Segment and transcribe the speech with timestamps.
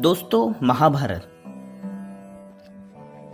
[0.00, 1.28] दोस्तों, महाभारत।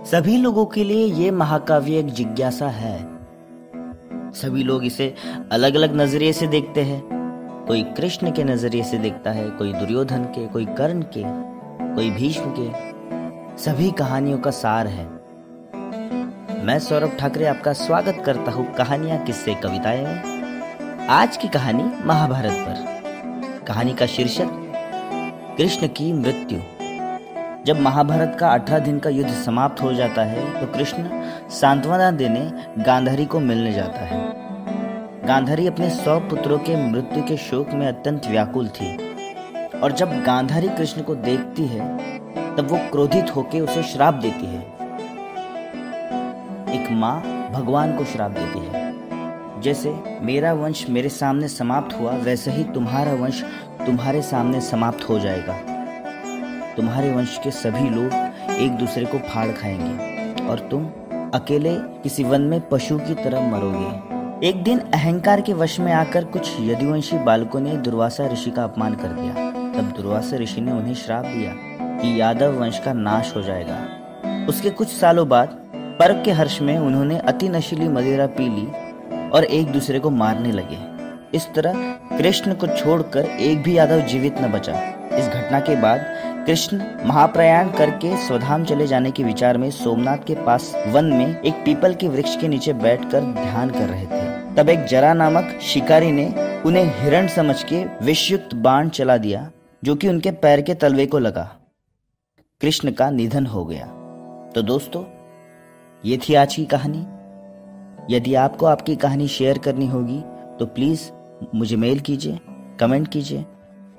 [0.07, 3.19] सभी लोगों के लिए ये महाकाव्य एक जिज्ञासा है।
[4.33, 5.15] सभी लोग इसे
[5.53, 7.03] अलग अलग नज़रिए से देखते हैं।
[7.69, 11.23] कोई कृष्ण के नज़रिए से देखता है, कोई दुर्योधन के, कोई कर्ण के,
[11.95, 12.71] कोई भीष्म के।
[13.63, 15.07] सभी कहानियों का सार है।
[16.65, 20.39] मैं सौरभ ठाकरे आपका स्वागत करता हूँ कहानियाँ, किससे, कविताएँ। में
[21.09, 22.99] आज की कहानी महाभारत पर।
[23.67, 24.65] कहानी का शीर्षक
[25.59, 26.59] कृष्ण की मृत्यु।
[27.67, 31.09] जब महाभारत का अठारह दिन का युद्ध समाप्त हो जाता है तो कृष्ण
[31.51, 32.51] सांत्वना देने
[32.83, 34.21] गांधारी को मिलने जाता है।
[35.27, 38.95] गांधारी अपने सौ पुत्रों के मृत्यु के शोक में अत्यंत व्याकुल थी।
[39.79, 41.99] और जब गांधारी कृष्ण को देखती है,
[42.57, 44.63] तब वो क्रोधित होकर उसे श्राप देती है।
[46.75, 47.21] एक माँ
[47.53, 53.13] भगवान को श्राप देती है। जैसे मेरा वंश मेरे सामने समाप्त हुआ, वैसे ही तुम्हारा
[53.13, 53.45] वंश
[53.89, 55.53] तुम्हारे सामने समाप्त हो जाएगा।
[56.77, 58.13] तुम्हारे वंश के सभी लोग
[58.51, 60.87] एक दूसरे को फाड़ खाएँगे और तुम
[61.35, 66.25] अकेले किसी वन में पशु की तरह मरोगे। एक दिन अहंकार के वश में आकर
[66.25, 70.95] कुछ यदुवंशी बालकों ने दुर्वासा ऋषि का अपमान कर दिया। तब दुर्वासा ऋषि ने उन्हें
[70.95, 71.53] श्राप दिया
[71.99, 73.79] कि यादव वंश का नाश हो जाएगा।
[74.49, 78.67] उसके कुछ सालों बाद पर्व के हर्ष में उन्होंने अति नशीली मदिरा पी ली
[79.29, 80.98] और एक दूसरे को मारने लगे।
[81.35, 81.73] इस तरह
[82.19, 84.73] कृष्ण को छोड़कर एक भी यादव जीवित न बचा।
[85.13, 86.01] इस घटना के बाद
[86.47, 91.55] कृष्ण महाप्रयाण करके स्वधाम चले जाने के विचार में सोमनाथ के पास वन में एक
[91.65, 96.11] पीपल के वृक्ष के नीचे बैठकर ध्यान कर रहे थे। तब एक जरा नामक शिकारी
[96.13, 96.27] ने
[96.67, 99.51] उन्हें हिरण समझ के विषयुक्त बाण चला दिया,
[99.83, 101.51] जो कि उनके पैर के तलवे को लगा।
[102.61, 103.87] कृष्ण का निधन हो गया।
[104.55, 105.05] तो दोस्तों,
[106.05, 107.07] ये थी आज की कहानी।
[108.11, 110.21] यदि आपको आपकी कहानी शेयर करनी होगी
[110.59, 111.01] तो प्लीज़
[111.55, 112.39] मुझे मेल कीजिए
[112.81, 113.45] कमेंट कीजिए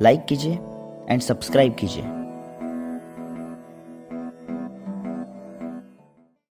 [0.02, 0.60] लाइक कीजिए
[1.10, 2.04] एंड सब्सक्राइब कीजिए।